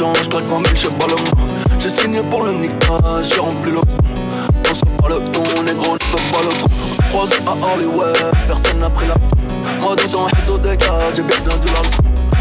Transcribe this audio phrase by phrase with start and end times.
[0.00, 1.30] change, claque ma mille chez Balmain.
[1.78, 5.98] J'ai signé pour le niquage, j'ai rempli le On sent pas le ton, négro, ne
[6.00, 6.68] fait pas le con.
[6.88, 9.14] On se croise à Hollywood, personne n'a pris la
[9.80, 11.82] Moi dedans, réseau des cartes, j'ai bien perdu la.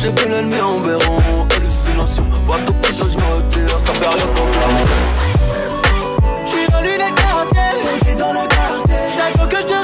[0.00, 2.24] J'ai vu l'ennemi en béron, hallucination.
[2.48, 4.68] Pas tout putain, je me retire, ça fait rien pour la
[6.46, 8.96] J'suis dans l'une des quartiers, j'vis dans le quartier.
[9.36, 9.81] T'as que je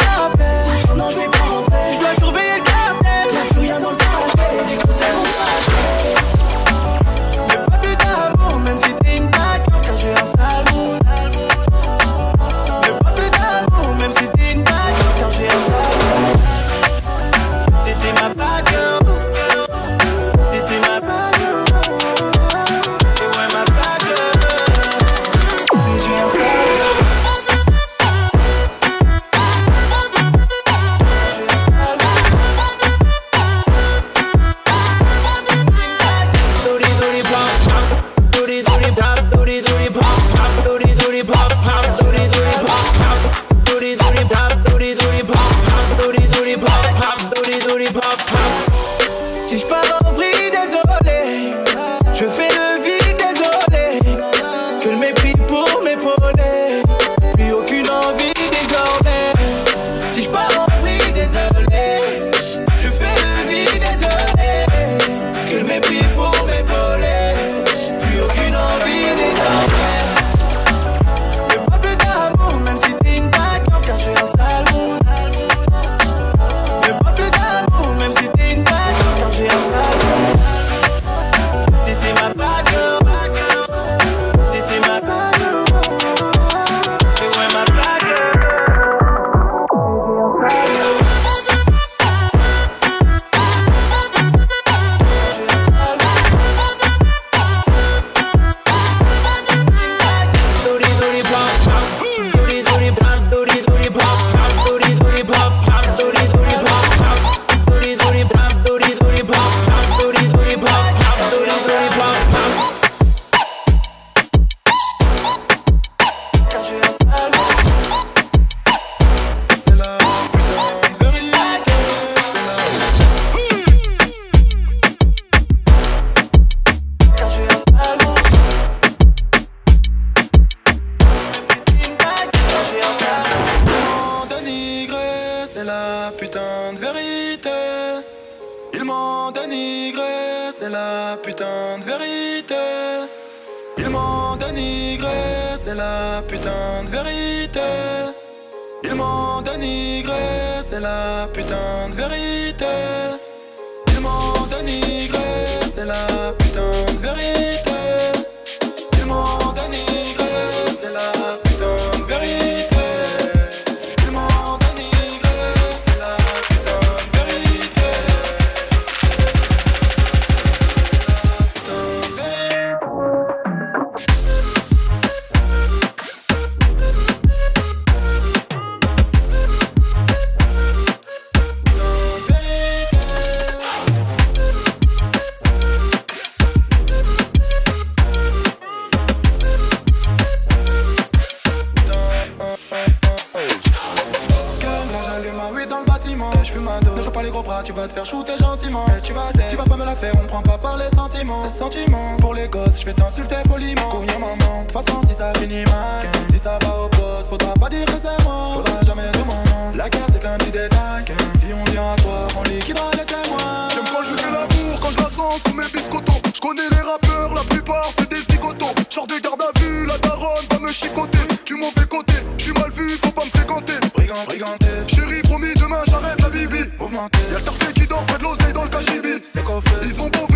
[202.98, 203.88] t'insulter poliment.
[203.90, 207.54] Cognon maman, de toute façon si ça finit mal, si ça va au poste, faudra
[207.54, 208.54] pas dire que c'est moi.
[208.54, 209.76] Faudra jamais dire mon nom.
[209.76, 211.04] La guerre c'est qu'un petit détail.
[211.40, 213.68] Si on vient à toi, on liquidera les témoins.
[213.74, 216.20] J'aime quand je fais l'amour, quand je la sens sous mes biscottos.
[216.34, 218.74] Je connais les rappeurs, la plupart c'est des zigotos.
[218.90, 221.18] Genre de garde à vue, la daronne va me chicoter.
[221.44, 223.74] Tu m'en fais côté, je suis mal vu, faut pas me fréquenter.
[223.94, 226.64] Brigand, briganté, Chérie, promis, demain j'arrête la bibi.
[226.78, 229.14] mouvementé, Y'a le qui dort près de l'oseille dans le cachibi.
[229.22, 230.26] c'est coffré, Ils ont beau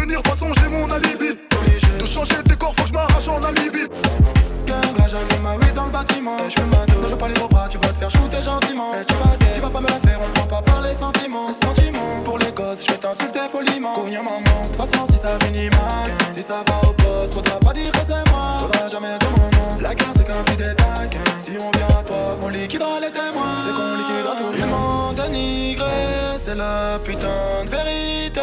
[6.39, 8.11] le je fume ma dose, je joue pas les gros bras, tu vas te faire
[8.11, 8.93] shooter gentiment.
[8.95, 11.49] Et tu vas tu vas pas me la faire, on prend pas par les sentiments.
[11.53, 13.95] Sentiments pour les gosses, je vais t'insulter poliment.
[13.95, 17.59] Cognon maman, de toute façon si ça finit mal, si ça va au poste, faudra
[17.61, 18.59] pas dire que c'est moi.
[18.61, 19.81] Faudra jamais dire mon nom.
[19.81, 21.11] La guerre c'est qu'un petit détail.
[21.39, 23.59] Si on vient à toi, on liquidera les témoins.
[23.65, 24.53] C'est qu'on liquidera tout.
[24.59, 28.41] Ils m'ont dénigré, c'est la putain de vérité.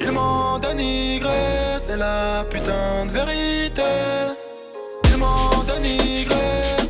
[0.00, 3.82] Ils m'ont dénigré, c'est la putain de vérité.
[5.10, 6.07] Ils m'ont dénigré,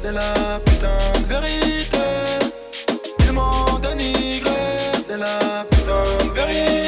[0.08, 1.98] c'est la putain de vérité.
[3.26, 4.50] Ils m'ont dénigré,
[5.06, 6.87] c'est la putain de vérité.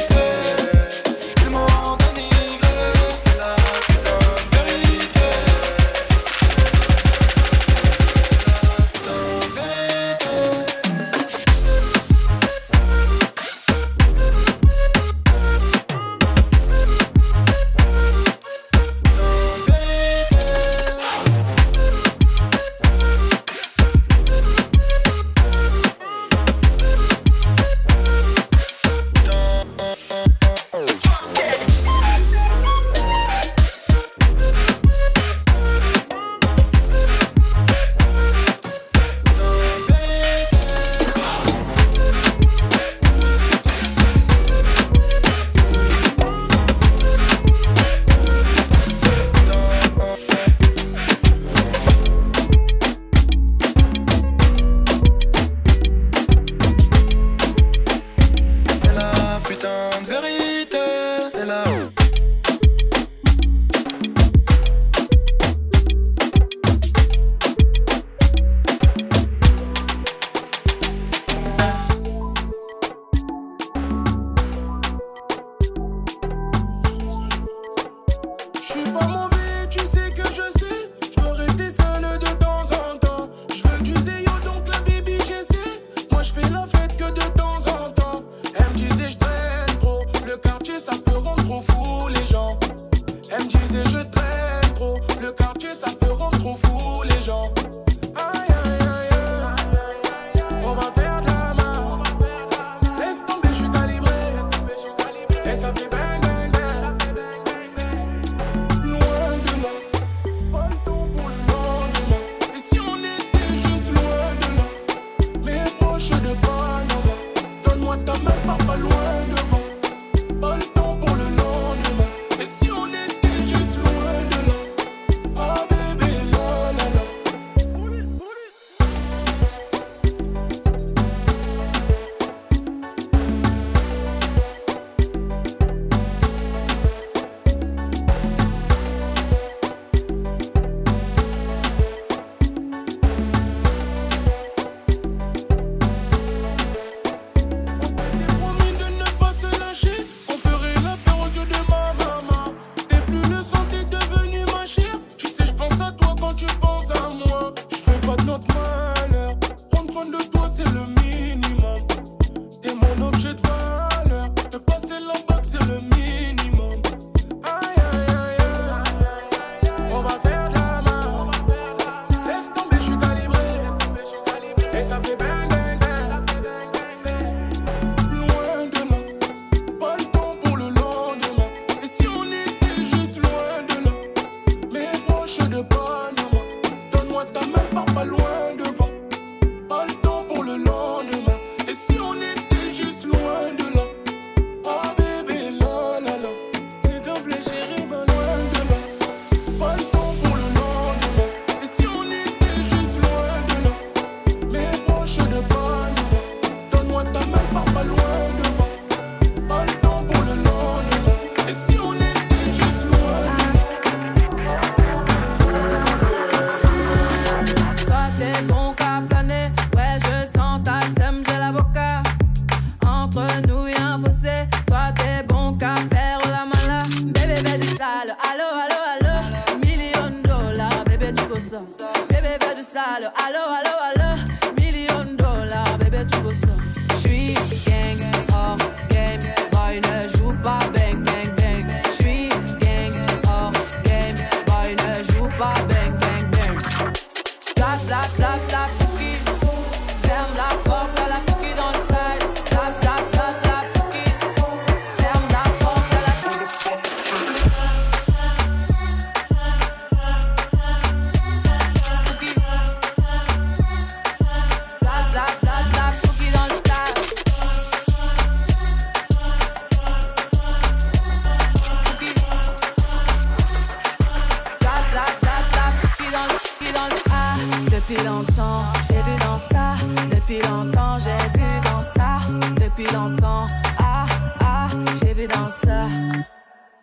[285.27, 285.87] Dans ça.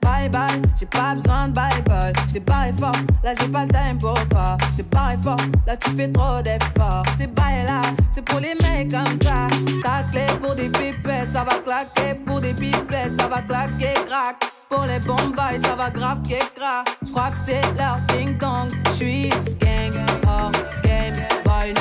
[0.01, 2.13] Bye bye, j'ai pas besoin de bye bye.
[2.29, 2.91] J't'ai barré fort,
[3.23, 4.57] là j'ai pas le time pour toi.
[4.73, 7.03] J't'ai barré fort, là tu fais trop d'efforts.
[7.17, 9.47] C'est bye là, c'est pour les mecs comme toi.
[9.83, 12.15] Ta clé pour des pipettes, ça va claquer.
[12.25, 14.37] Pour des pipettes, ça va claquer, crack.
[14.69, 16.87] Pour les bombes, ça va grave crack.
[17.05, 18.69] J'crois que c'est leur ding dong.
[18.93, 19.29] J'suis
[19.59, 20.51] gang, hors
[20.83, 21.13] game.
[21.43, 21.73] Boy,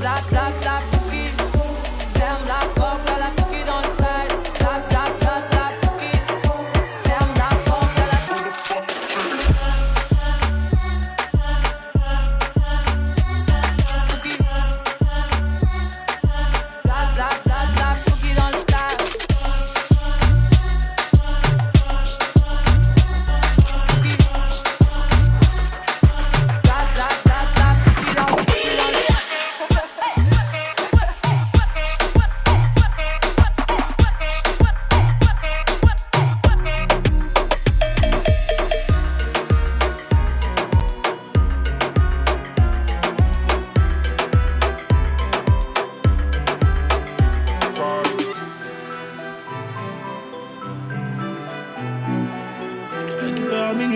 [0.00, 0.95] blah, blah, blah.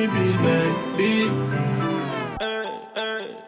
[0.07, 1.30] Baby.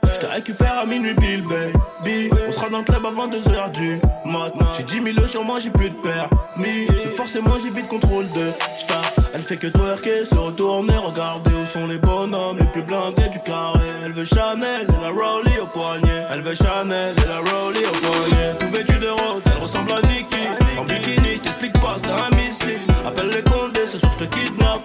[0.04, 2.30] Je te récupère à minuit, Bill, baby.
[2.46, 4.52] On sera dans le club avant 2h du mat.
[4.76, 6.86] J'ai 10 000 sur moi, j'ai plus de permis.
[6.86, 9.18] Donc forcément, j'ai vite contrôle de staff.
[9.34, 13.40] Elle fait que twerker, se retourner, regarder où sont les bonhommes les plus blindés du
[13.40, 13.80] carré.
[14.04, 16.26] Elle veut Chanel et la Rowley au poignet.
[16.30, 18.54] Elle veut Chanel et la Rowley au poignet.
[18.60, 20.46] Tout vêtue de rose, elle ressemble à Nikki.
[20.78, 22.80] En bikini, je t'explique pas, c'est un missile.
[23.06, 24.82] Appelle les condés, ce soir je te kidnappe.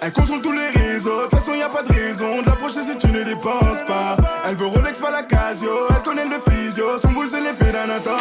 [0.00, 2.82] Elle contrôle tous les réseaux, de toute façon y a pas de raison de l'approcher
[2.82, 4.16] si tu ne dépenses pas.
[4.46, 6.96] Elle veut Rolex, pas la Casio, elle connaît le physio.
[6.98, 8.18] Son boule c'est l'effet d'un attentat.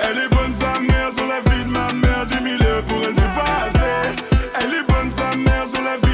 [0.00, 2.26] Elle est bonne sa mère sur la vie de ma mère.
[2.26, 4.24] 10 000 euros pour elle c'est pas assez
[4.60, 6.09] Elle est bonne sa mère sur la vie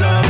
[0.00, 0.27] mère Elle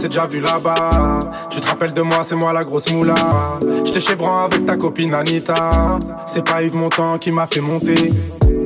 [0.00, 1.20] s'est déjà vu là-bas.
[1.50, 3.58] Tu te rappelles de moi, c'est moi la grosse moula.
[3.84, 5.98] J'étais chez Bran avec ta copine Anita.
[6.26, 8.10] C'est pas Yves Montand qui m'a fait monter.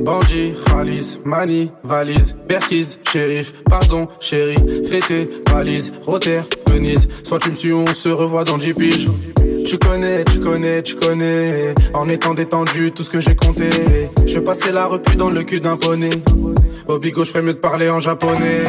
[0.03, 4.55] Bandit, Khalis, Mani, valise, Berkiz, shérif, pardon, chérie,
[4.87, 7.07] fêté, valise, Rotter, Venise.
[7.23, 9.09] Soit tu me suis, on se revoit dans 10 piges.
[9.65, 11.73] Tu connais, tu connais, tu connais.
[11.93, 13.69] En étant détendu, tout ce que j'ai compté.
[14.25, 16.11] Je vais passer la repu dans le cul d'un poney.
[16.87, 18.61] Au bigo, je mieux de parler en japonais.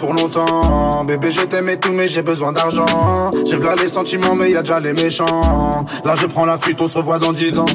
[0.00, 1.04] Pour longtemps.
[1.04, 3.30] Bébé, je t'aime et tout, mais j'ai besoin d'argent.
[3.46, 5.70] J'ai v'là les sentiments, mais y a déjà les méchants.
[6.04, 7.66] Là, je prends la fuite, on se revoit dans 10 ans.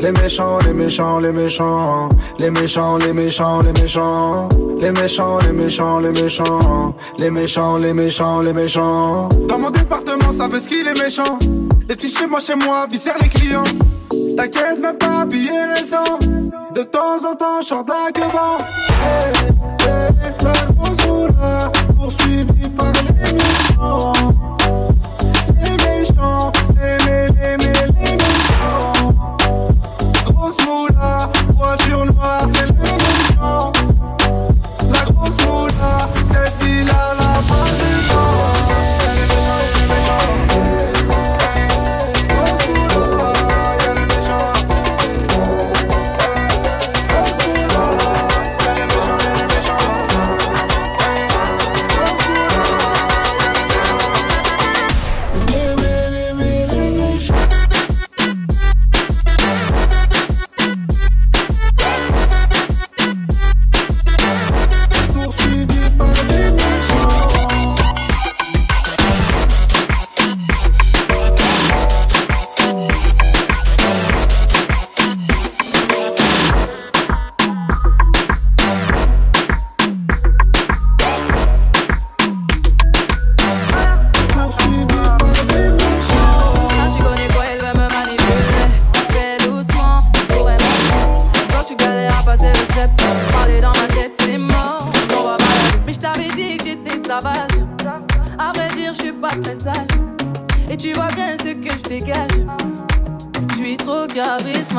[0.00, 2.08] Les méchants, les méchants, les méchants.
[2.38, 4.48] Les méchants, les méchants, les méchants.
[4.80, 6.94] Les méchants, les méchants, les méchants.
[7.18, 9.28] Les méchants, les méchants, les méchants.
[9.48, 11.38] Dans mon département, ça veut ce qu'il est méchant.
[11.88, 13.64] Les petits chez moi, chez moi, viscèrent les clients.
[14.36, 16.18] T'inquiète même pas, billet récent.
[16.74, 18.08] De temps en temps, je d'un
[19.00, 19.32] Hey,
[21.96, 24.12] poursuivie par les méchants.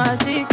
[0.09, 0.48] magic.